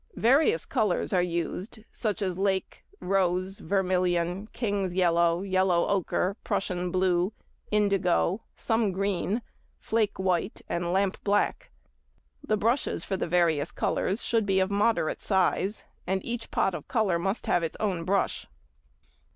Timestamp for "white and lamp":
10.17-11.17